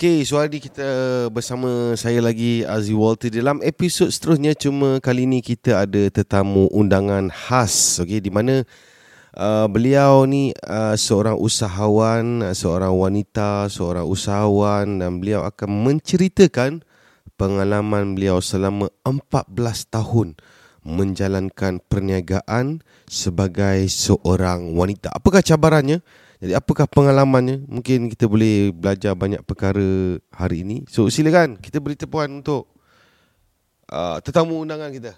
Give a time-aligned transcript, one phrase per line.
[0.00, 5.44] Okey, so hari kita bersama saya lagi Aziz Walter dalam episod seterusnya cuma kali ini
[5.44, 8.64] kita ada tetamu undangan khas okey di mana
[9.36, 16.80] uh, beliau ni uh, seorang usahawan, seorang wanita, seorang usahawan dan beliau akan menceritakan
[17.36, 19.52] pengalaman beliau selama 14
[19.84, 20.32] tahun
[20.80, 25.12] menjalankan perniagaan sebagai seorang wanita.
[25.12, 26.00] Apakah cabarannya?
[26.40, 27.68] Jadi apakah pengalamannya?
[27.68, 30.88] Mungkin kita boleh belajar banyak perkara hari ini.
[30.88, 32.64] So silakan kita beri tepuan untuk
[33.92, 35.12] uh, tetamu undangan kita.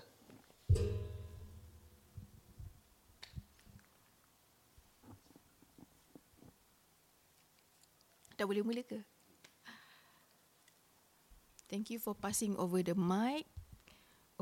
[8.35, 8.99] Dah boleh mula ke?
[11.71, 13.47] Thank you for passing over the mic.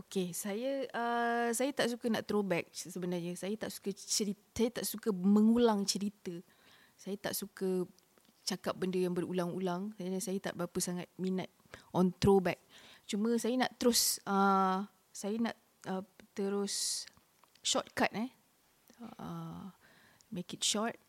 [0.00, 3.36] Okay, saya uh, saya tak suka nak throwback sebenarnya.
[3.36, 6.32] Saya tak suka cerita, saya tak suka mengulang cerita
[7.00, 7.88] saya tak suka
[8.44, 9.96] cakap benda yang berulang-ulang.
[9.96, 11.48] Saya, saya tak berapa sangat minat
[11.96, 12.60] on throwback.
[13.08, 15.56] Cuma saya nak terus, uh, saya nak
[15.88, 16.04] uh,
[16.36, 17.08] terus
[17.64, 18.28] shortcut eh.
[19.16, 19.72] Uh,
[20.28, 21.00] make it short.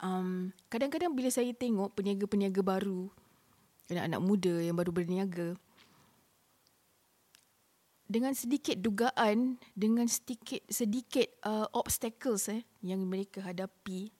[0.00, 3.12] Um, kadang-kadang bila saya tengok peniaga-peniaga baru,
[3.92, 5.52] anak-anak muda yang baru berniaga,
[8.08, 14.15] dengan sedikit dugaan, dengan sedikit sedikit uh, obstacles eh yang mereka hadapi,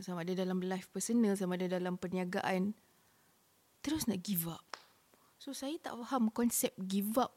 [0.00, 2.72] sama ada dalam life personal sama ada dalam perniagaan.
[3.84, 4.64] Terus nak give up.
[5.36, 7.36] So saya tak faham konsep give up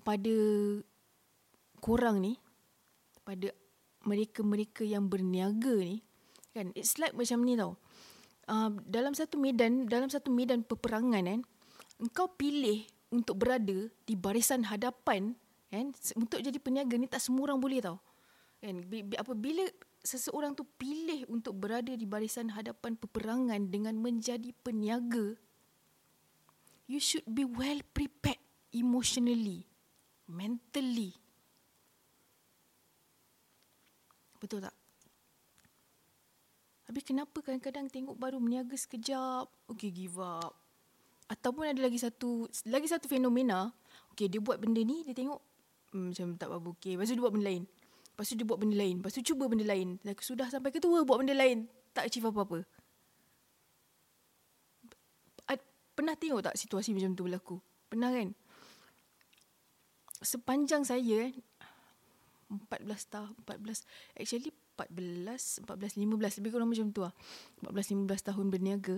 [0.00, 0.32] pada
[1.84, 2.40] korang ni
[3.22, 3.52] pada
[4.08, 6.00] mereka-mereka yang berniaga ni.
[6.56, 6.72] Kan?
[6.72, 7.76] It's like macam ni tau.
[8.48, 11.40] Uh, dalam satu medan dalam satu medan peperangan kan
[12.02, 12.82] engkau pilih
[13.14, 15.38] untuk berada di barisan hadapan
[15.70, 18.00] kan untuk jadi peniaga ni tak semua orang boleh tau.
[18.64, 18.80] Kan?
[19.20, 19.68] Apabila
[20.02, 25.38] seseorang tu pilih untuk berada di barisan hadapan peperangan dengan menjadi peniaga,
[26.90, 28.42] you should be well prepared
[28.74, 29.64] emotionally,
[30.26, 31.14] mentally.
[34.42, 34.74] Betul tak?
[36.90, 40.58] Habis kenapa kadang-kadang tengok baru meniaga sekejap, okay give up.
[41.30, 43.70] Ataupun ada lagi satu lagi satu fenomena,
[44.10, 45.40] okay dia buat benda ni, dia tengok
[45.94, 46.98] hmm, macam tak apa okay.
[46.98, 47.64] Lepas tu dia buat benda lain.
[48.22, 49.02] Lepas tu dia buat benda lain.
[49.02, 49.98] Lepas tu cuba benda lain.
[50.06, 51.66] Dan sudah sampai ketua buat benda lain.
[51.90, 52.62] Tak achieve apa-apa.
[55.92, 57.56] Pernah tengok tak situasi macam tu berlaku?
[57.92, 58.28] Pernah kan?
[60.22, 61.28] Sepanjang saya
[62.48, 67.12] 14 tahun 14 actually 14 14 15 lebih kurang macam tu lah
[67.64, 68.96] 14 15 tahun berniaga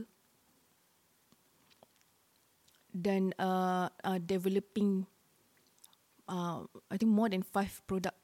[2.91, 5.07] dan uh, uh, developing
[6.29, 8.19] uh, I think more than 5 product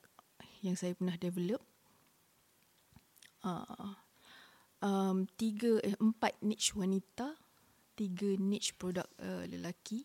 [0.60, 1.60] yang saya pernah develop.
[3.40, 3.96] Uh,
[4.84, 7.36] um, tiga, eh, empat niche wanita,
[7.96, 10.04] tiga niche produk uh, lelaki,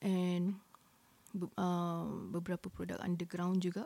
[0.00, 0.56] and
[1.60, 3.84] uh, beberapa produk underground juga.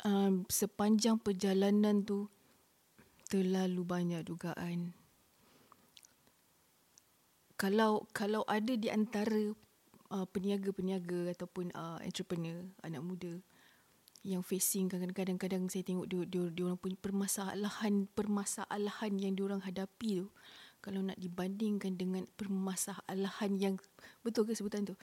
[0.00, 2.26] Um, sepanjang perjalanan tu
[3.30, 4.96] terlalu banyak dugaan.
[7.60, 9.52] Kalau kalau ada di antara
[10.10, 13.36] uh, peniaga-peniaga ataupun uh, entrepreneur anak muda
[14.20, 19.64] yang facing kadang-kadang saya tengok dia dia dia orang punya permasalahan permasalahan yang dia orang
[19.64, 20.28] hadapi tu
[20.80, 23.74] kalau nak dibandingkan dengan permasalahan yang
[24.24, 24.96] betul ke sebutan tu?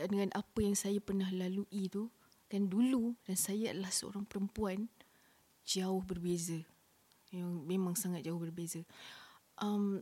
[0.00, 2.08] Dengan apa yang saya pernah lalui tu
[2.48, 4.88] dan dulu dan saya adalah seorang perempuan
[5.68, 6.64] jauh berbeza.
[7.28, 8.80] Yang memang sangat jauh berbeza.
[9.60, 10.00] Um,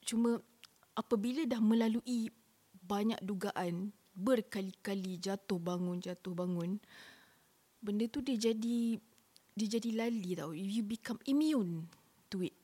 [0.00, 0.40] cuma
[0.96, 2.32] apabila dah melalui
[2.72, 6.78] banyak dugaan berkali-kali jatuh bangun jatuh bangun
[7.84, 8.96] benda tu dia jadi
[9.54, 10.56] dia jadi lali tau.
[10.56, 11.86] You become immune
[12.32, 12.56] to it.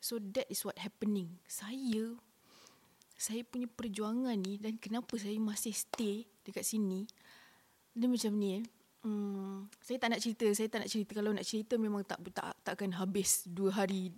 [0.00, 1.38] So that is what happening.
[1.44, 2.16] Saya
[3.14, 7.06] saya punya perjuangan ni dan kenapa saya masih stay dekat sini
[7.94, 8.64] dia macam ni eh.
[9.04, 10.48] Hmm, saya tak nak cerita.
[10.56, 11.12] Saya tak nak cerita.
[11.14, 14.10] Kalau nak cerita memang tak tak takkan habis dua hari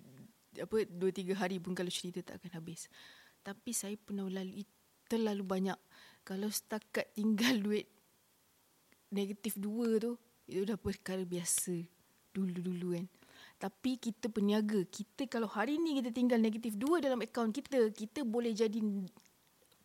[0.57, 2.89] apa dua tiga hari pun kalau cerita tak akan habis.
[3.45, 4.65] Tapi saya pernah lalui
[5.11, 5.79] terlalu banyak.
[6.25, 7.87] Kalau setakat tinggal duit
[9.11, 11.75] negatif dua tu itu dah perkara biasa
[12.31, 13.07] dulu-dulu kan.
[13.57, 18.21] Tapi kita peniaga, kita kalau hari ni kita tinggal negatif dua dalam akaun kita, kita
[18.23, 18.79] boleh jadi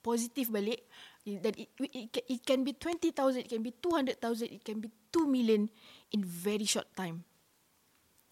[0.03, 0.81] positif balik
[1.23, 5.29] dan it, it, it can be 20,000, it can be 200,000, it can be 2
[5.29, 5.69] million
[6.11, 7.23] in very short time.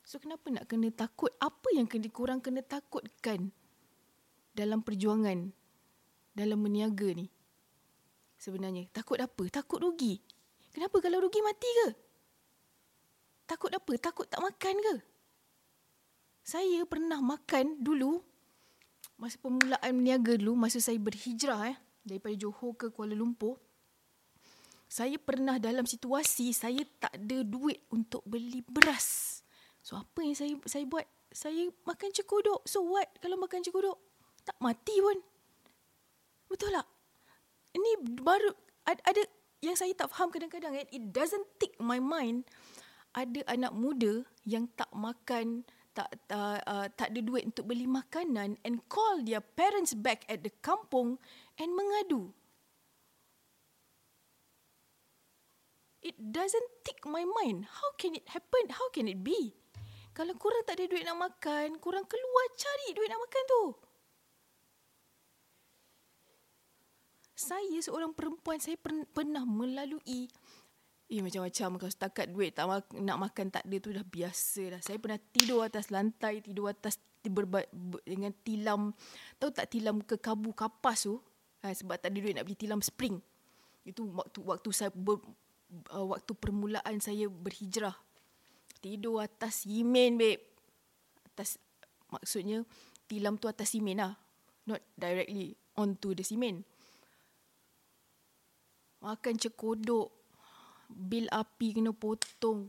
[0.04, 1.30] So kenapa nak kena takut?
[1.38, 3.54] Apa yang kena kurang kena takutkan
[4.58, 5.54] dalam perjuangan
[6.34, 7.30] dalam meniaga ni?
[8.42, 9.46] Sebenarnya takut apa?
[9.54, 10.18] Takut rugi.
[10.80, 11.88] Kenapa kalau rugi mati ke?
[13.44, 13.92] Takut apa?
[14.00, 14.96] Takut tak makan ke?
[16.40, 18.24] Saya pernah makan dulu
[19.20, 21.78] masa permulaan meniaga dulu, masa saya berhijrah eh,
[22.08, 23.60] daripada Johor ke Kuala Lumpur,
[24.88, 29.44] saya pernah dalam situasi saya tak ada duit untuk beli beras.
[29.84, 31.06] So apa yang saya saya buat?
[31.30, 32.66] Saya makan cekodok.
[32.66, 34.00] So what kalau makan cekodok?
[34.42, 35.20] Tak mati pun.
[36.50, 36.88] Betul tak?
[37.78, 38.50] Ini baru
[38.90, 39.22] ada, ada
[39.60, 40.88] yang saya tak faham kadang-kadang eh.
[40.92, 42.48] It doesn't tick my mind.
[43.12, 45.68] Ada anak muda yang tak makan
[45.98, 50.46] tak tak, uh, tak ada duit untuk beli makanan and call their parents back at
[50.46, 51.20] the kampung
[51.60, 52.32] and mengadu.
[56.00, 57.68] It doesn't tick my mind.
[57.68, 58.72] How can it happen?
[58.72, 59.60] How can it be?
[60.16, 63.64] Kalau kurang tak ada duit nak makan, kurang keluar cari duit nak makan tu.
[67.40, 70.28] Saya seorang perempuan, saya per- pernah melalui
[71.10, 74.82] Eh macam-macam kalau setakat duit tak mak- nak makan tak ada tu dah biasa dah.
[74.84, 78.94] Saya pernah tidur atas lantai, tidur atas berba- ber- dengan tilam.
[79.42, 81.18] Tahu tak tilam ke kabu kapas tu?
[81.66, 83.18] Ha, sebab tak ada duit nak beli tilam spring.
[83.82, 85.18] Itu waktu waktu saya ber,
[85.90, 87.98] uh, waktu permulaan saya berhijrah.
[88.78, 90.46] Tidur atas simen babe.
[91.26, 91.58] Atas
[92.14, 92.62] maksudnya
[93.10, 94.14] tilam tu atas simen lah.
[94.70, 96.62] Not directly onto the simen.
[99.00, 100.12] Makan cekodok
[100.90, 102.68] bil api kena potong.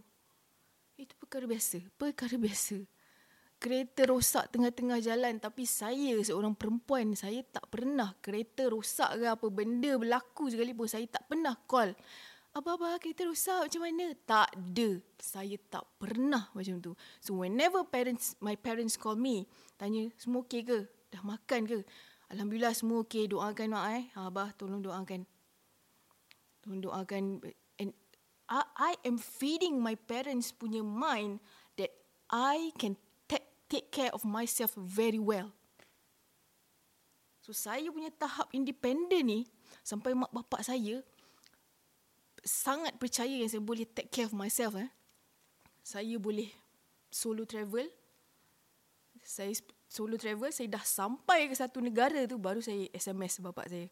[0.95, 1.81] Itu perkara biasa.
[1.97, 2.79] Perkara biasa.
[3.61, 9.47] Kereta rosak tengah-tengah jalan tapi saya seorang perempuan, saya tak pernah kereta rosak ke apa
[9.53, 11.93] benda berlaku sekalipun saya tak pernah call.
[12.57, 14.07] Abah-abah kereta rosak macam mana?
[14.25, 14.89] Tak ada.
[15.21, 16.97] Saya tak pernah macam tu.
[17.21, 19.45] So whenever parents my parents call me,
[19.77, 20.79] tanya semua okey ke?
[21.13, 21.79] Dah makan ke?
[22.33, 23.29] Alhamdulillah semua okey.
[23.29, 24.05] Doakan mak eh.
[24.17, 25.23] Abah tolong doakan.
[26.71, 27.43] Tolong doakan
[28.51, 31.43] I, I am feeding my parents punya mind
[31.75, 31.91] that
[32.31, 32.95] I can
[33.27, 35.51] take take care of myself very well.
[37.43, 39.41] So saya punya tahap independent ni
[39.83, 41.03] sampai mak bapak saya
[42.47, 44.91] sangat percaya yang saya boleh take care of myself eh.
[45.83, 46.55] Saya boleh
[47.11, 47.91] solo travel.
[49.27, 49.55] Saya
[49.91, 53.87] solo travel, saya dah sampai ke satu negara tu baru saya SMS bapak saya.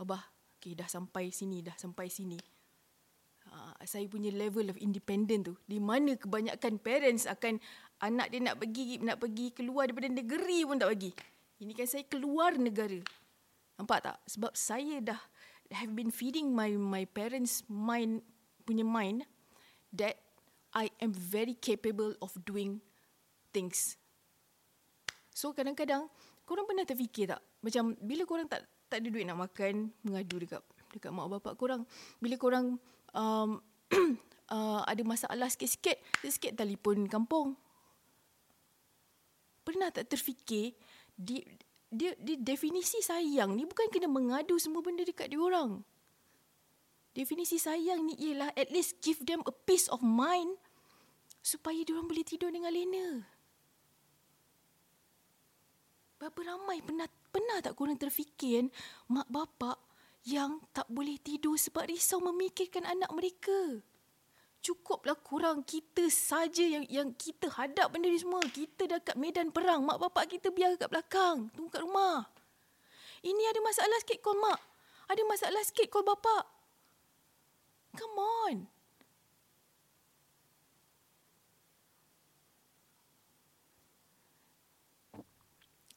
[0.00, 0.31] Abah,
[0.62, 2.38] okay, dah sampai sini, dah sampai sini.
[3.50, 7.58] Uh, saya punya level of independent tu di mana kebanyakan parents akan
[7.98, 11.10] anak dia nak pergi nak pergi keluar daripada negeri pun tak bagi.
[11.58, 13.02] Ini kan saya keluar negara.
[13.76, 14.16] Nampak tak?
[14.30, 15.20] Sebab saya dah
[15.74, 18.22] have been feeding my my parents mind
[18.62, 19.26] punya mind
[19.90, 20.22] that
[20.72, 22.80] I am very capable of doing
[23.50, 23.98] things.
[25.34, 26.08] So kadang-kadang
[26.46, 27.42] korang pernah terfikir tak?
[27.60, 30.60] Macam bila korang tak tak ada duit nak makan mengadu dekat
[30.92, 31.88] dekat mak bapak korang
[32.20, 32.76] bila korang
[33.16, 33.56] um,
[34.52, 37.56] uh, ada masalah sikit-sikit, sikit telefon kampung.
[39.64, 40.76] Pernah tak terfikir
[41.16, 41.40] di
[41.92, 45.80] dia, dia definisi sayang ni bukan kena mengadu semua benda dekat dia orang.
[47.12, 50.56] Definisi sayang ni ialah at least give them a peace of mind
[51.44, 53.24] supaya dia orang boleh tidur dengan lena.
[56.16, 58.68] Berapa ramai pernah pernah tak korang terfikir
[59.08, 59.80] mak bapak
[60.22, 63.82] yang tak boleh tidur sebab risau memikirkan anak mereka.
[64.62, 68.38] Cukuplah kurang kita saja yang yang kita hadap benda ni semua.
[68.46, 69.82] Kita dah kat medan perang.
[69.82, 71.50] Mak bapak kita biar kat belakang.
[71.50, 72.30] Tunggu kat rumah.
[73.26, 74.60] Ini ada masalah sikit call mak.
[75.10, 76.46] Ada masalah sikit call bapak.
[77.98, 78.56] Come on.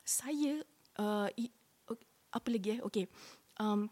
[0.05, 0.61] Saya,
[0.99, 1.49] uh, i,
[1.87, 2.79] okay, apa lagi eh?
[2.85, 3.05] Okay.
[3.55, 3.87] Um,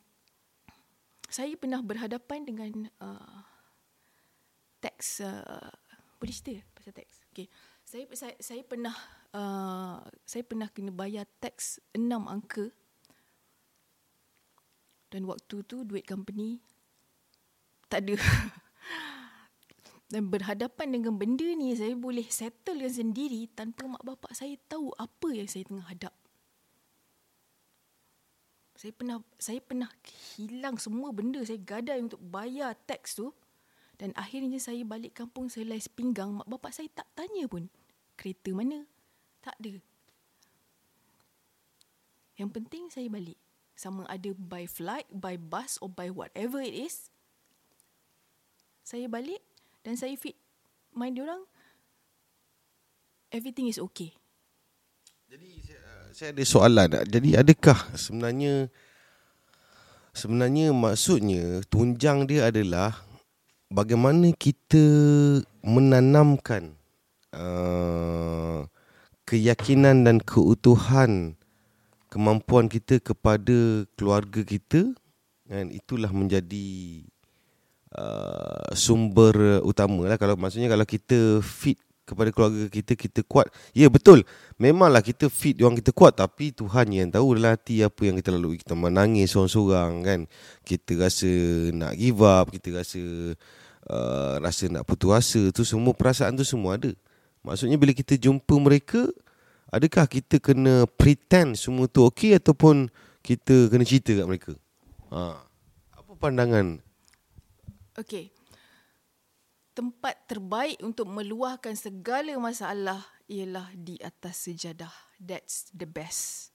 [1.31, 3.41] saya pernah berhadapan dengan uh,
[4.83, 5.71] teks uh,
[6.19, 7.47] boleh cerita pasal teks okey
[7.83, 8.95] saya, saya saya pernah
[9.35, 12.71] uh, saya pernah kena bayar teks enam angka.
[15.13, 16.57] Dan waktu tu duit company
[17.85, 18.17] tak ada.
[20.13, 25.27] Dan berhadapan dengan benda ni saya boleh settlekan sendiri tanpa mak bapak saya tahu apa
[25.33, 26.13] yang saya tengah hadap
[28.83, 29.87] saya pernah saya pernah
[30.35, 31.39] hilang semua benda.
[31.47, 33.31] Saya gadai untuk bayar teks tu.
[33.95, 36.35] Dan akhirnya saya balik kampung saya lais pinggang.
[36.35, 37.71] Mak bapak saya tak tanya pun
[38.19, 38.83] kereta mana?
[39.39, 39.79] Tak ada.
[42.35, 43.39] Yang penting saya balik.
[43.71, 47.13] Sama ada by flight by bus or by whatever it is
[48.83, 49.39] saya balik
[49.81, 50.35] dan saya fit.
[50.91, 51.47] Mind orang
[53.31, 54.11] everything is okay.
[55.31, 55.63] Jadi
[56.13, 56.89] saya ada soalan.
[57.09, 58.69] Jadi adakah sebenarnya
[60.13, 62.93] sebenarnya maksudnya tunjang dia adalah
[63.73, 64.85] bagaimana kita
[65.65, 66.77] menanamkan
[67.33, 68.69] uh,
[69.25, 71.33] keyakinan dan keutuhan
[72.13, 74.93] kemampuan kita kepada keluarga kita
[75.49, 77.01] kan itulah menjadi
[77.97, 83.47] uh, sumber utama lah kalau maksudnya kalau kita fit kepada keluarga kita kita kuat.
[83.71, 84.27] Ya betul.
[84.59, 86.19] Memanglah kita fit orang kita kuat.
[86.19, 88.59] Tapi Tuhan yang tahu dalam hati apa yang kita lalui.
[88.59, 90.19] Kita menangis seorang-seorang kan?
[90.67, 91.31] Kita rasa
[91.71, 93.01] nak give up kita rasa
[93.87, 95.41] uh, rasa nak putus asa.
[95.55, 96.91] Tu semua perasaan tu semua ada.
[97.43, 99.07] Maksudnya bila kita jumpa mereka
[99.71, 102.91] adakah kita kena pretend semua tu okey ataupun
[103.23, 104.53] kita kena cerita kat mereka?
[105.11, 105.39] Ha.
[105.95, 106.83] Apa pandangan?
[107.95, 108.42] Okay
[109.73, 114.93] tempat terbaik untuk meluahkan segala masalah ialah di atas sejadah.
[115.17, 116.53] That's the best.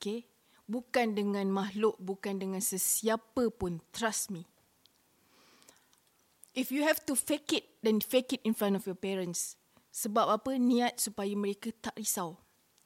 [0.00, 0.28] Okay?
[0.68, 3.80] Bukan dengan makhluk, bukan dengan sesiapa pun.
[3.92, 4.44] Trust me.
[6.56, 9.54] If you have to fake it, then fake it in front of your parents.
[9.94, 10.56] Sebab apa?
[10.58, 12.36] Niat supaya mereka tak risau.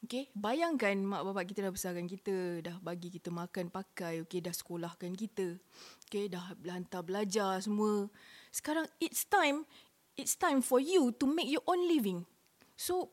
[0.03, 0.29] Okay?
[0.35, 4.43] Bayangkan mak bapak kita dah besarkan kita, dah bagi kita makan pakai, okay?
[4.43, 5.57] dah sekolahkan kita,
[6.11, 6.27] okay?
[6.27, 8.11] dah hantar belajar semua.
[8.53, 9.65] Sekarang it's time
[10.15, 12.29] it's time for you to make your own living.
[12.77, 13.11] So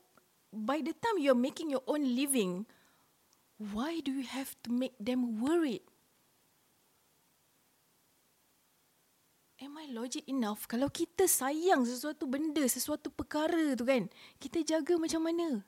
[0.52, 2.68] by the time you're making your own living,
[3.56, 5.82] why do you have to make them worried?
[9.60, 10.64] Am I logic enough?
[10.64, 14.08] Kalau kita sayang sesuatu benda, sesuatu perkara tu kan,
[14.40, 15.60] kita jaga macam mana?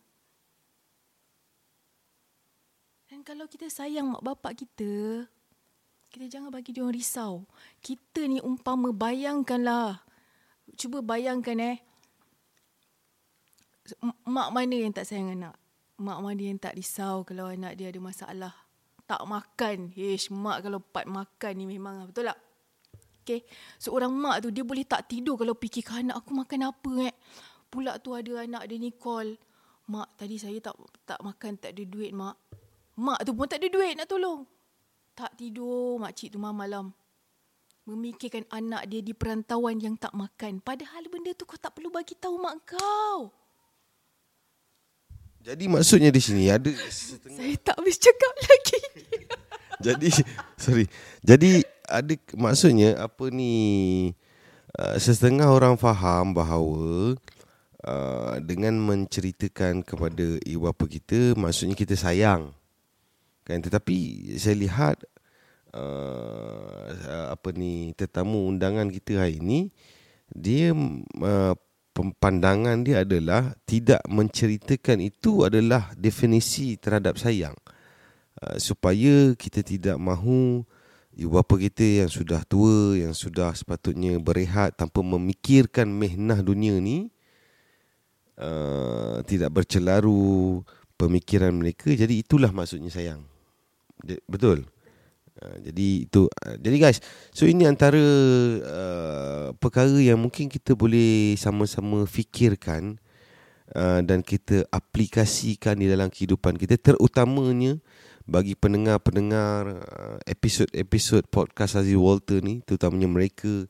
[3.13, 5.29] Dan kalau kita sayang mak bapak kita,
[6.13, 7.49] kita jangan bagi dia orang risau.
[7.81, 10.05] Kita ni umpama bayangkanlah.
[10.77, 11.77] Cuba bayangkan eh.
[14.29, 15.57] Mak mana yang tak sayang anak?
[15.97, 18.53] Mak mana yang tak risau kalau anak dia ada masalah?
[19.09, 19.97] Tak makan.
[19.97, 22.39] Ish, mak kalau part makan ni memang betul tak?
[23.25, 23.41] Okay.
[23.81, 27.15] Seorang mak tu dia boleh tak tidur kalau fikirkan anak aku makan apa eh.
[27.73, 29.41] Pula tu ada anak dia ni call.
[29.89, 30.77] Mak tadi saya tak
[31.09, 32.37] tak makan tak ada duit mak.
[33.01, 34.45] Mak tu pun tak ada duit nak tolong.
[35.13, 36.93] Tak tidur makcik tu malam-malam.
[37.85, 40.63] Memikirkan anak dia di perantauan yang tak makan.
[40.63, 43.29] Padahal benda tu kau tak perlu bagi tahu mak kau.
[45.43, 47.43] Jadi maksudnya di sini ada setengah...
[47.43, 48.81] Saya tak habis cakap lagi.
[49.91, 50.09] Jadi
[50.55, 50.87] sorry.
[51.27, 53.55] Jadi ada maksudnya apa ni
[54.79, 57.19] uh, setengah orang faham bahawa
[57.83, 62.55] uh, dengan menceritakan kepada ibu bapa kita maksudnya kita sayang
[63.45, 63.59] kan?
[63.63, 63.97] Tetapi
[64.39, 64.97] saya lihat
[65.75, 69.73] uh, apa ni tetamu undangan kita hari ini
[70.33, 70.73] dia
[71.23, 71.55] uh,
[71.93, 77.57] pandangan dia adalah tidak menceritakan itu adalah definisi terhadap sayang.
[78.41, 80.65] Uh, supaya kita tidak mahu
[81.13, 87.13] ibu bapa kita yang sudah tua yang sudah sepatutnya berehat tanpa memikirkan mehnah dunia ni
[88.41, 90.65] uh, tidak bercelaru
[90.97, 93.21] pemikiran mereka jadi itulah maksudnya sayang
[94.29, 94.67] betul.
[95.33, 97.01] Uh, jadi itu uh, jadi guys
[97.33, 97.97] so ini antara
[98.61, 103.01] uh, perkara yang mungkin kita boleh sama-sama fikirkan
[103.73, 107.81] uh, dan kita aplikasikan di dalam kehidupan kita terutamanya
[108.29, 113.67] bagi pendengar-pendengar uh, episod-episod podcast Aziz Walter ni terutamanya mereka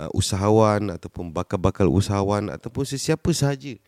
[0.00, 3.78] uh, usahawan ataupun bakal-bakal usahawan ataupun sesiapa sahaja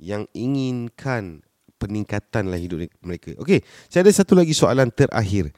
[0.00, 1.44] yang inginkan
[1.80, 3.32] peningkatan lah hidup mereka.
[3.40, 5.48] Okey, saya ada satu lagi soalan terakhir.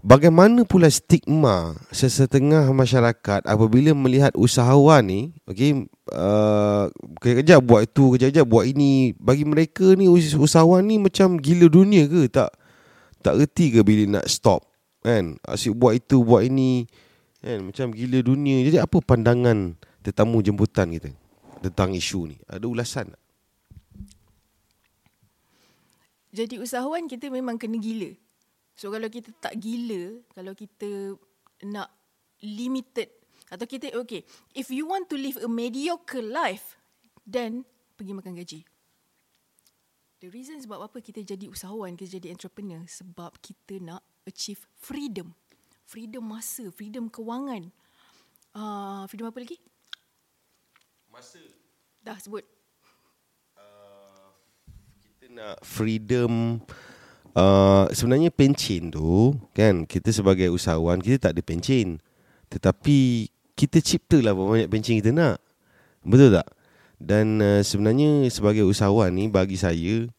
[0.00, 6.88] Bagaimana pula stigma sesetengah masyarakat apabila melihat usahawan ni, okey, uh,
[7.20, 9.12] kejap buat itu, kejap-kejap buat ini.
[9.20, 12.32] Bagi mereka ni usahawan ni macam gila dunia ke?
[12.32, 12.48] Tak
[13.20, 14.64] tak reti ke bila nak stop?
[15.04, 15.36] Kan?
[15.44, 16.88] Asyik buat itu, buat ini.
[17.44, 17.68] Kan?
[17.68, 18.64] Macam gila dunia.
[18.64, 21.12] Jadi apa pandangan tetamu jemputan kita
[21.60, 22.36] tentang isu ni?
[22.48, 23.20] Ada ulasan tak?
[26.30, 28.14] Jadi usahawan kita memang kena gila.
[28.78, 31.18] So kalau kita tak gila, kalau kita
[31.66, 31.90] nak
[32.40, 33.10] limited
[33.50, 34.22] atau kita okay,
[34.54, 36.78] if you want to live a mediocre life,
[37.26, 37.66] then
[37.98, 38.60] pergi makan gaji.
[40.20, 45.32] The reason sebab apa kita jadi usahawan, kita jadi entrepreneur sebab kita nak achieve freedom.
[45.88, 47.74] Freedom masa, freedom kewangan.
[48.54, 49.58] Uh, freedom apa lagi?
[51.10, 51.42] Masa.
[52.04, 52.46] Dah sebut
[55.30, 56.58] nak freedom
[57.38, 62.02] uh, sebenarnya pencin tu kan kita sebagai usahawan kita tak ada pencin.
[62.50, 65.38] Tetapi kita ciptalah berapa banyak pencin kita nak.
[66.02, 66.50] Betul tak?
[66.98, 70.10] Dan uh, sebenarnya sebagai usahawan ni bagi saya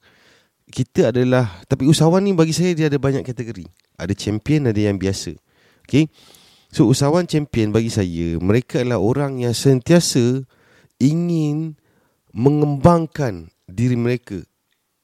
[0.71, 3.67] kita adalah tapi usahawan ni bagi saya dia ada banyak kategori.
[3.99, 5.35] Ada champion ada yang biasa.
[5.83, 6.07] Okey?
[6.71, 10.47] So usahawan champion bagi saya mereka adalah orang yang sentiasa
[11.03, 11.75] ingin
[12.31, 14.47] mengembangkan diri mereka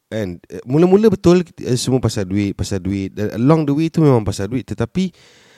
[0.08, 3.12] And uh, mula-mula betul uh, semua pasal duit, pasal duit.
[3.12, 4.64] Dan along the way itu memang pasal duit.
[4.64, 5.12] Tetapi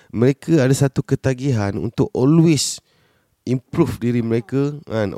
[0.10, 2.82] mereka ada satu ketagihan untuk always
[3.46, 4.74] improve diri mereka.
[4.89, 5.13] Kan?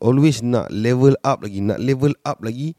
[0.00, 2.76] Always nak level up lagi nak level up lagi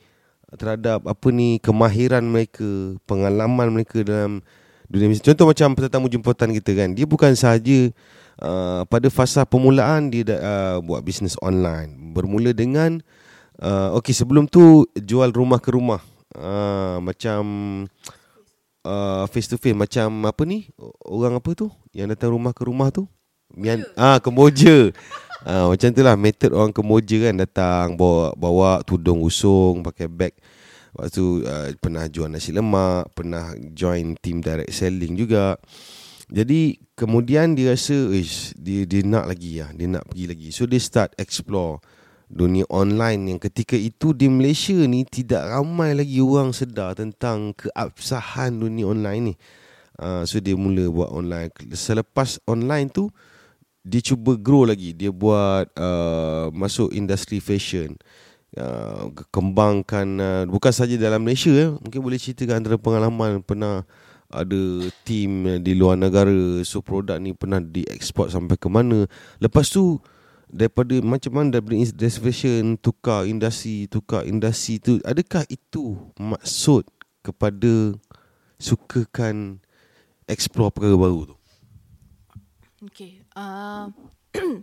[0.53, 4.45] terhadap apa ni kemahiran mereka pengalaman mereka dalam
[4.85, 5.25] dunia bisnes.
[5.25, 6.93] Contoh macam tetamu jemputan kita kan.
[6.93, 7.89] Dia bukan sahaja
[8.37, 12.13] uh, pada fasa permulaan dia uh, buat bisnes online.
[12.13, 13.20] Bermula dengan uh,
[14.01, 16.01] okey sebelum tu jual rumah ke rumah
[16.33, 17.41] uh, macam
[18.85, 20.69] uh, face to face macam apa ni
[21.05, 23.05] orang apa tu yang datang rumah ke rumah tu
[23.55, 24.91] Mian ah Kemboja.
[25.49, 30.33] ah macam itulah method orang Kemboja kan datang bawa bawa tudung usung pakai beg.
[30.91, 35.55] Lepas tu uh, pernah jual nasi lemak, pernah join team direct selling juga.
[36.31, 40.47] Jadi kemudian dia rasa ish, dia dia nak lagi ya, dia nak pergi lagi.
[40.51, 41.83] So dia start explore
[42.31, 48.55] dunia online yang ketika itu di Malaysia ni tidak ramai lagi orang sedar tentang keabsahan
[48.55, 49.35] dunia online ni.
[49.99, 51.51] Uh, so dia mula buat online.
[51.75, 53.11] Selepas online tu
[53.81, 57.97] dia cuba grow lagi dia buat uh, masuk industri fashion
[58.57, 61.73] uh, kembangkan uh, bukan saja dalam Malaysia eh.
[61.73, 63.81] mungkin boleh ceritakan antara pengalaman pernah
[64.31, 69.03] ada team di luar negara so produk ni pernah dieksport sampai ke mana
[69.41, 69.99] lepas tu
[70.51, 76.83] daripada macam mana dari industri fashion tukar industri tukar industri tu adakah itu maksud
[77.23, 77.95] kepada
[78.59, 79.63] sukakan
[80.27, 81.35] explore perkara baru tu
[82.83, 83.87] okay Uh,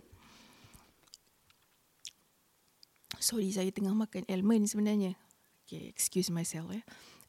[3.17, 5.17] sorry, saya tengah makan almond sebenarnya.
[5.65, 6.69] Okay, excuse myself.
[6.73, 6.81] Eh.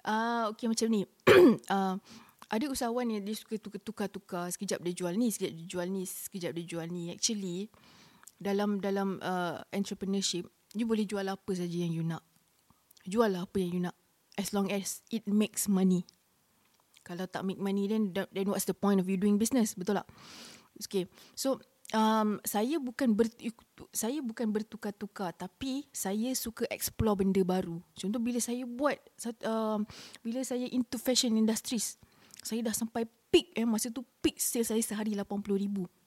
[0.05, 1.05] Uh, okay, macam ni.
[1.75, 1.97] uh,
[2.51, 4.49] ada usahawan yang dia suka tukar-tukar.
[4.53, 7.13] Sekejap dia jual ni, sekejap dia jual ni, sekejap dia jual ni.
[7.13, 7.69] Actually,
[8.41, 12.25] dalam dalam uh, entrepreneurship, you boleh jual apa saja yang you nak.
[13.05, 13.97] Jual lah apa yang you nak.
[14.41, 16.09] As long as it makes money.
[17.05, 19.77] Kalau tak make money, then then what's the point of you doing business?
[19.77, 20.09] Betul tak?
[20.81, 21.05] Okay.
[21.37, 21.61] So
[21.93, 23.29] um, saya bukan ber,
[23.93, 27.85] saya bukan bertukar-tukar tapi saya suka explore benda baru.
[27.93, 28.97] Contoh bila saya buat
[29.45, 29.85] um,
[30.25, 32.01] bila saya into fashion industries,
[32.41, 36.00] saya dah sampai peak eh masa tu peak sales saya sehari 80,000.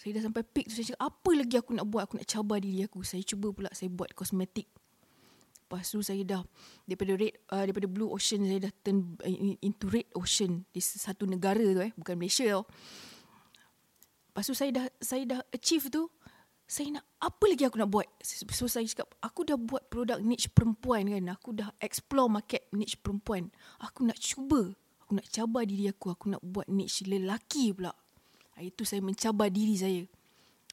[0.00, 2.08] Saya dah sampai peak tu saya cakap apa lagi aku nak buat?
[2.08, 3.04] Aku nak cabar diri aku.
[3.04, 4.64] Saya cuba pula saya buat kosmetik.
[5.68, 6.40] Lepas tu saya dah
[6.88, 9.20] daripada red uh, daripada blue ocean saya dah turn
[9.60, 10.64] into red ocean.
[10.72, 12.64] Di satu negara tu eh bukan Malaysia tau.
[14.32, 16.08] Lepas tu saya dah saya dah achieve tu
[16.64, 18.08] saya nak apa lagi aku nak buat?
[18.24, 21.28] So saya cakap aku dah buat produk niche perempuan kan?
[21.28, 23.52] Aku dah explore market niche perempuan.
[23.84, 24.72] Aku nak cuba.
[25.04, 26.08] Aku nak cabar diri aku.
[26.08, 27.92] Aku nak buat niche lelaki pula
[28.56, 30.02] ah, itu saya mencabar diri saya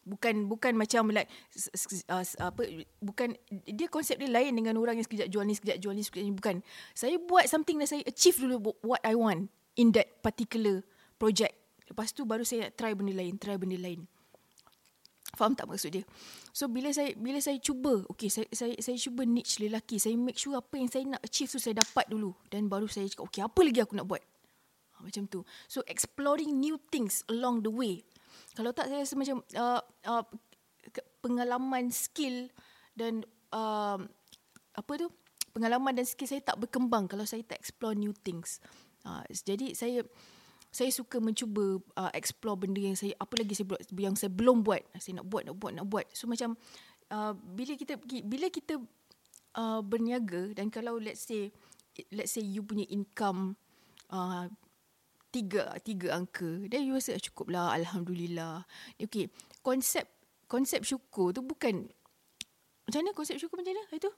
[0.08, 1.28] bukan bukan macam like
[2.08, 2.62] uh, apa
[3.04, 3.36] bukan
[3.68, 6.32] dia konsep dia lain dengan orang yang sekejap jual ni sekejap jual ni sekejap ni
[6.32, 6.56] bukan
[6.96, 10.88] saya buat something that saya achieve dulu what I want in that particular
[11.20, 14.04] project Lepas tu baru saya nak try benda lain, try benda lain.
[15.36, 16.04] Faham tak maksud dia?
[16.52, 20.36] So bila saya bila saya cuba, okay saya saya saya cuba niche lelaki, saya make
[20.36, 23.42] sure apa yang saya nak achieve tu saya dapat dulu dan baru saya cakap okay
[23.44, 24.24] apa lagi aku nak buat.
[24.98, 25.46] Ha, macam tu.
[25.70, 28.02] So exploring new things along the way.
[28.58, 30.26] Kalau tak saya rasa macam uh, uh,
[31.22, 32.50] pengalaman skill
[32.98, 33.22] dan
[33.54, 34.02] uh,
[34.74, 35.08] apa tu?
[35.54, 38.58] Pengalaman dan skill saya tak berkembang kalau saya tak explore new things.
[39.06, 40.02] Uh, jadi saya
[40.74, 44.62] saya suka mencuba uh, explore benda yang saya apa lagi saya buat yang saya belum
[44.68, 46.60] buat saya nak buat nak buat nak buat so macam
[47.10, 48.78] uh, bila kita bila kita
[49.58, 51.50] uh, berniaga dan kalau let's say
[52.12, 53.56] let's say you punya income
[54.12, 54.52] uh,
[55.38, 56.66] tiga tiga angka.
[56.66, 58.66] Then you rasa cukup lah alhamdulillah.
[58.98, 59.30] Okay
[59.68, 60.08] konsep
[60.48, 61.92] konsep syukur tu bukan
[62.88, 64.12] macam mana konsep syukur macam mana itu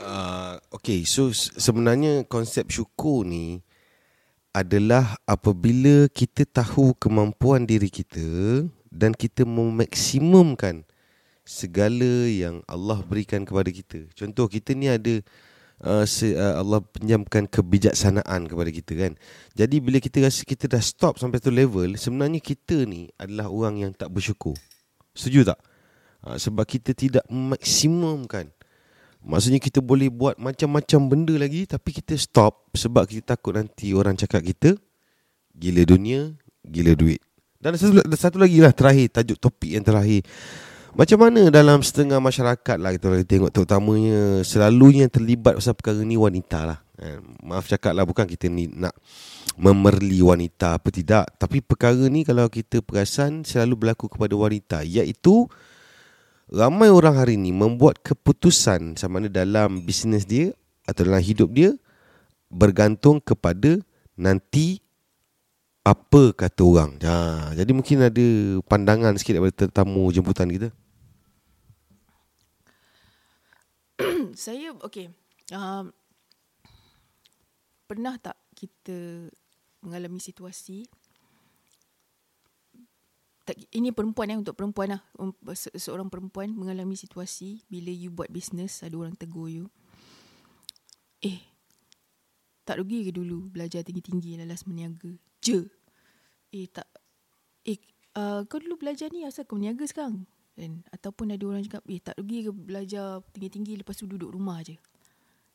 [0.00, 3.60] uh, okay so sebenarnya konsep syukur ni
[4.56, 10.88] adalah apabila kita tahu kemampuan diri kita dan kita memaksimumkan
[11.46, 14.10] segala yang Allah berikan kepada kita.
[14.10, 15.22] Contoh kita ni ada
[15.84, 19.12] uh, se, uh, Allah pinjamkan kebijaksanaan kepada kita kan.
[19.56, 23.88] Jadi bila kita rasa kita dah stop sampai tu level, sebenarnya kita ni adalah orang
[23.88, 24.56] yang tak bersyukur.
[25.16, 25.60] Setuju tak?
[26.20, 28.52] Uh, sebab kita tidak memaksimumkan
[29.20, 34.16] Maksudnya kita boleh buat macam-macam benda lagi Tapi kita stop Sebab kita takut nanti orang
[34.16, 34.76] cakap kita
[35.52, 36.32] Gila dunia
[36.64, 37.20] Gila duit
[37.60, 40.24] Dan satu, satu lagi lah terakhir Tajuk topik yang terakhir
[40.90, 46.18] Macam mana dalam setengah masyarakat lah Kita lagi tengok terutamanya Selalunya terlibat pasal perkara ni
[46.18, 48.94] wanita lah eh, Maaf cakap lah bukan kita ni nak
[49.54, 55.46] Memerli wanita apa tidak Tapi perkara ni kalau kita perasan Selalu berlaku kepada wanita Iaitu
[56.50, 60.50] ramai orang hari ni membuat keputusan sama ada dalam bisnes dia
[60.82, 61.70] atau dalam hidup dia
[62.50, 63.78] bergantung kepada
[64.18, 64.82] nanti
[65.86, 66.90] apa kata orang.
[67.00, 68.26] Ha, jadi mungkin ada
[68.66, 70.68] pandangan sikit daripada tetamu jemputan kita.
[74.34, 75.10] Saya okay.
[75.50, 75.90] Um,
[77.90, 79.26] pernah tak kita
[79.82, 80.86] mengalami situasi
[83.42, 85.02] tak, ini perempuan ya untuk perempuan lah
[85.58, 89.66] se- seorang perempuan mengalami situasi bila you buat bisnes ada orang tegur you.
[91.18, 91.42] Eh
[92.62, 95.10] tak rugi ke dulu belajar tinggi-tinggi lalas meniaga?
[95.42, 95.66] Je.
[96.54, 96.86] Eh tak
[97.66, 97.82] eh
[98.14, 102.00] uh, kau dulu belajar ni asal kau meniaga sekarang kan ataupun ada orang cakap eh
[102.02, 104.76] tak rugi ke belajar tinggi-tinggi lepas tu duduk rumah aje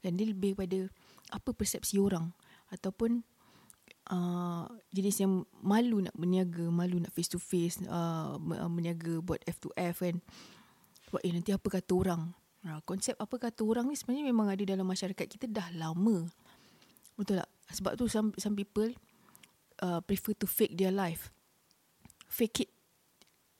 [0.05, 0.85] dan dia lebih pada
[1.33, 2.29] apa persepsi orang
[2.69, 3.25] ataupun
[4.13, 8.37] uh, jenis yang malu nak berniaga, malu nak face to face uh,
[8.69, 10.17] berniaga buat F2F kan.
[11.09, 12.21] Sebab eh nanti apa kata orang.
[12.65, 16.25] Uh, konsep apa kata orang ni sebenarnya memang ada dalam masyarakat kita dah lama.
[17.17, 17.49] Betul tak?
[17.73, 18.89] Sebab tu some, some people
[19.81, 21.33] uh, prefer to fake their life.
[22.29, 22.69] Fake it.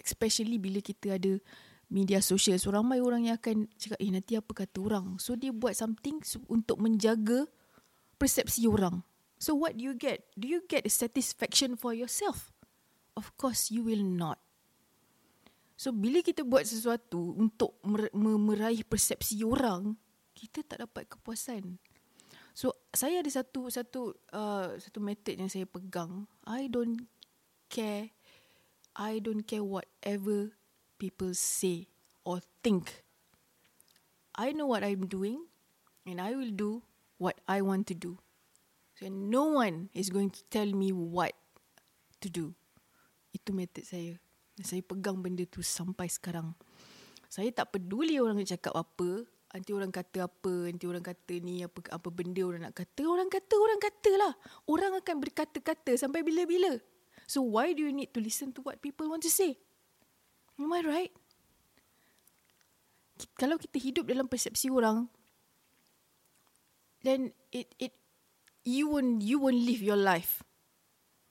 [0.06, 1.41] Especially bila kita ada
[1.89, 2.62] media sosial.
[2.62, 5.18] So ramai orang yang akan cakap, eh nanti apa kata orang.
[5.18, 7.50] So dia buat something untuk menjaga
[8.22, 9.02] persepsi orang.
[9.41, 10.30] So what do you get?
[10.39, 12.56] Do you get a satisfaction for yourself?
[13.18, 14.39] Of course you will not.
[15.76, 17.76] So bila kita buat sesuatu untuk
[18.15, 20.00] meraih persepsi orang,
[20.32, 21.76] kita tak dapat kepuasan.
[22.56, 26.24] So saya ada satu satu uh, satu method yang saya pegang.
[26.48, 27.04] I don't
[27.68, 28.14] care.
[28.95, 30.55] I don't care whatever
[30.95, 31.91] people say
[32.23, 33.03] or think.
[34.36, 35.51] I know what I'm doing
[36.08, 36.84] and I will do
[37.19, 38.19] what I want to do.
[38.95, 41.36] So no one is going to tell me what
[42.23, 42.55] to do.
[43.36, 44.15] Itu method saya.
[44.63, 46.55] Saya pegang benda tu sampai sekarang.
[47.27, 49.27] Saya tak peduli orang nak cakap apa.
[49.51, 50.71] Nanti orang kata apa.
[50.71, 53.03] Nanti orang kata ni apa apa benda orang nak kata.
[53.03, 54.34] Orang kata, orang kata lah.
[54.63, 56.79] Orang akan berkata-kata sampai bila-bila.
[57.26, 59.58] So why do you need to listen to what people want to say?
[60.58, 61.14] Am I right?
[63.36, 65.08] Kalau kita hidup dalam persepsi orang,
[67.02, 67.96] then it it
[68.68, 70.44] you won't you won't live your life.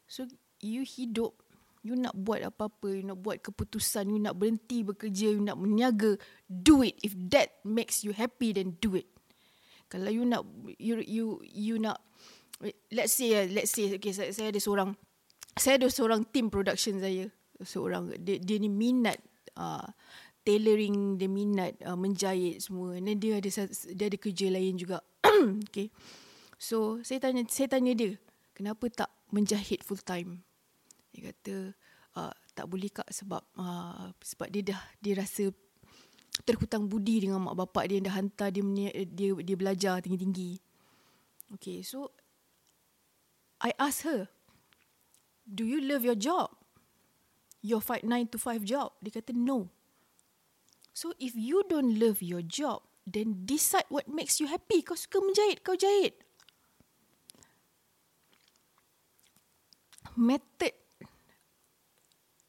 [0.08, 0.26] So
[0.64, 1.36] you hidup,
[1.84, 6.16] you nak buat apa-apa, you nak buat keputusan, you nak berhenti bekerja, you nak meniaga,
[6.48, 6.96] do it.
[7.04, 9.08] If that makes you happy, then do it.
[9.92, 10.48] Kalau you nak
[10.80, 12.00] you you you nak
[12.88, 14.96] let's say let's say okay saya, saya ada seorang
[15.54, 17.30] saya ada seorang team production saya.
[17.62, 19.22] Seorang dia, dia ni minat
[19.54, 19.86] uh,
[20.42, 22.98] tailoring dia minat uh, menjahit semua.
[22.98, 25.00] Dan dia ada dia ada kerja lain juga.
[25.70, 25.90] Okay.
[26.58, 28.14] So saya tanya saya tanya dia
[28.54, 30.42] kenapa tak menjahit full time?
[31.10, 31.74] Dia kata
[32.18, 35.50] uh, tak boleh kak sebab uh, sebab dia dah dia rasa
[36.42, 37.98] terhutang budi dengan mak bapak dia.
[37.98, 38.62] Yang dah hantar dia
[39.06, 40.58] dia dia belajar tinggi-tinggi.
[41.58, 42.10] Okay so
[43.62, 44.33] I ask her
[45.44, 46.50] do you love your job
[47.64, 49.72] your fight 9 to 5 job dia kata no
[50.94, 54.78] So if you don't love your job, then decide what makes you happy.
[54.86, 56.14] Kau suka menjahit, kau jahit.
[60.14, 60.78] Method.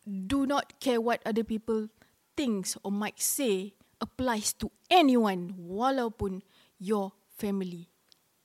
[0.06, 1.90] Do not care what other people
[2.38, 6.46] thinks or might say applies to anyone walaupun
[6.78, 7.90] your family.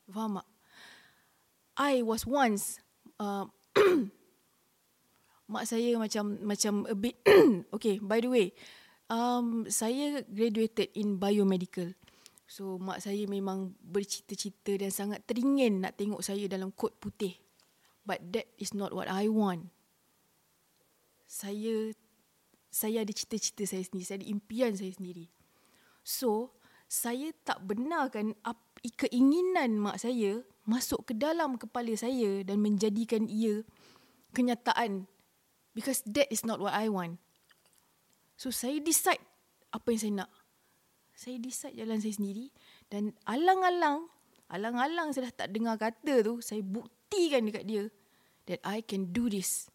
[0.09, 0.49] Faham tak?
[1.77, 2.81] I was once
[3.21, 3.53] uh,
[5.51, 7.19] mak saya macam macam a bit
[7.77, 8.47] okay by the way
[9.11, 11.91] um, saya graduated in biomedical.
[12.47, 17.37] So mak saya memang bercita-cita dan sangat teringin nak tengok saya dalam kot putih.
[18.07, 19.71] But that is not what I want.
[21.31, 21.95] Saya
[22.71, 25.27] saya ada cita-cita saya sendiri, saya ada impian saya sendiri.
[26.07, 26.55] So,
[26.91, 28.35] saya tak benarkan
[28.99, 33.63] keinginan mak saya masuk ke dalam kepala saya dan menjadikan ia
[34.35, 35.07] kenyataan
[35.74, 37.18] because that is not what I want.
[38.40, 39.20] So saya decide
[39.70, 40.30] apa yang saya nak.
[41.12, 42.48] Saya decide jalan saya sendiri
[42.88, 44.09] dan alang-alang,
[44.48, 47.85] alang-alang saya dah tak dengar kata tu, saya buktikan dekat dia
[48.48, 49.68] that I can do this.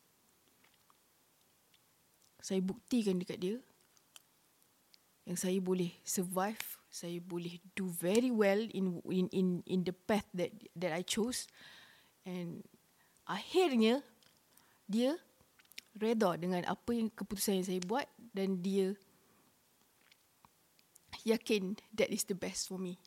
[2.41, 3.57] Saya buktikan dekat dia
[5.25, 10.25] yang saya boleh survive, saya boleh do very well in in in in the path
[10.33, 11.49] that that I chose.
[12.25, 12.65] And
[13.25, 14.05] akhirnya
[14.89, 15.17] dia
[15.95, 18.95] reda dengan apa yang keputusan yang saya buat dan dia
[21.23, 22.99] yakin that is the best for me.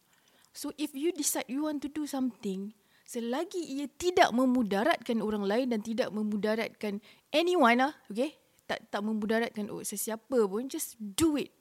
[0.57, 2.75] So if you decide you want to do something,
[3.07, 6.99] selagi ia tidak memudaratkan orang lain dan tidak memudaratkan
[7.31, 8.35] anyone lah, okay?
[8.69, 11.55] Tak tak memudaratkan oh, sesiapa pun, just do it.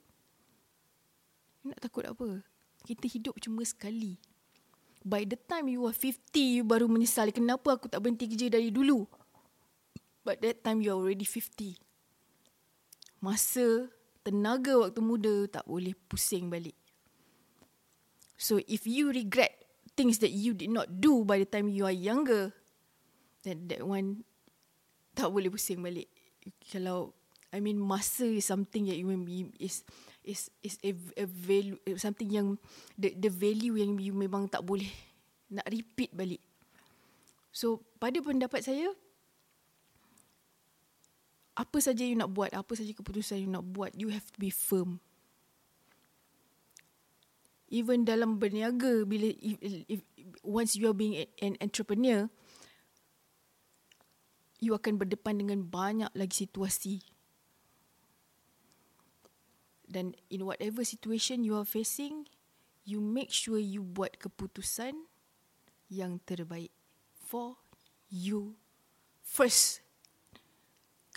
[1.62, 2.42] Nak takut apa?
[2.84, 4.16] Kita hidup cuma sekali.
[5.06, 7.30] By the time you are 50, you baru menyesal.
[7.30, 9.06] Kenapa aku tak berhenti kerja dari dulu?
[10.28, 11.80] But that time you are already 50.
[13.24, 13.88] Masa,
[14.20, 16.76] tenaga waktu muda tak boleh pusing balik.
[18.36, 19.56] So if you regret
[19.96, 22.52] things that you did not do by the time you are younger,
[23.40, 24.28] then that one
[25.16, 26.12] tak boleh pusing balik.
[26.68, 27.16] Kalau
[27.48, 29.08] I mean masa is something that you
[29.56, 29.80] is
[30.20, 32.60] is is a, a value something yang
[33.00, 34.92] the the value yang you memang tak boleh
[35.48, 36.44] nak repeat balik.
[37.48, 38.92] So pada pendapat saya
[41.58, 44.54] apa saja you nak buat, apa saja keputusan you nak buat, you have to be
[44.54, 45.02] firm.
[47.68, 49.58] Even dalam berniaga bila if,
[49.90, 50.00] if
[50.40, 52.30] once you are being an entrepreneur
[54.56, 57.04] you akan berdepan dengan banyak lagi situasi
[59.88, 62.28] dan in whatever situation you are facing,
[62.84, 65.08] you make sure you buat keputusan
[65.88, 66.70] yang terbaik
[67.16, 67.56] for
[68.12, 68.60] you
[69.24, 69.80] first.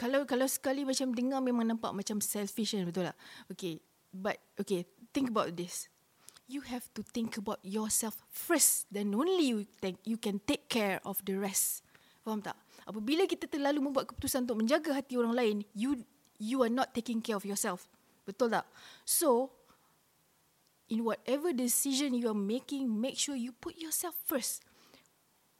[0.01, 3.17] Kalau kalau sekali macam dengar memang nampak macam selfish kan betul tak?
[3.53, 3.77] Okay,
[4.09, 5.85] but okay, think about this.
[6.49, 10.97] You have to think about yourself first, then only you think you can take care
[11.05, 11.85] of the rest.
[12.25, 12.57] Faham tak?
[12.89, 16.01] Apabila kita terlalu membuat keputusan untuk menjaga hati orang lain, you
[16.41, 17.85] you are not taking care of yourself.
[18.25, 18.65] Betul tak?
[19.05, 19.53] So,
[20.89, 24.65] in whatever decision you are making, make sure you put yourself first.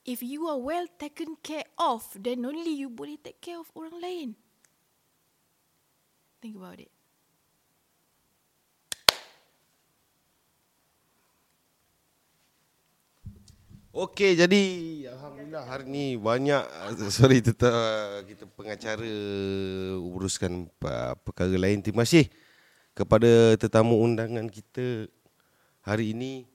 [0.02, 4.02] If you are well taken care of, then only you boleh take care of orang
[4.02, 4.30] lain.
[6.42, 6.90] Think about it.
[13.92, 14.62] Okey, jadi
[15.12, 16.64] alhamdulillah hari ni banyak
[17.12, 19.06] sorry tetap kita pengacara
[20.00, 20.66] uruskan
[21.22, 21.84] perkara lain.
[21.84, 22.26] Terima kasih
[22.98, 25.12] kepada tetamu undangan kita
[25.84, 26.48] hari ini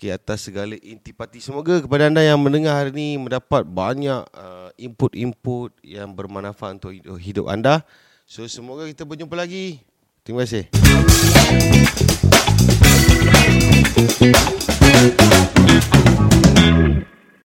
[0.00, 1.44] ke atas segala intipati.
[1.44, 7.52] Semoga kepada anda yang mendengar hari ini mendapat banyak uh, input-input yang bermanfaat untuk hidup
[7.52, 7.84] anda.
[8.24, 9.84] So semoga kita berjumpa lagi.
[10.24, 10.72] Terima kasih.